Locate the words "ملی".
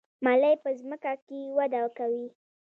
0.25-0.53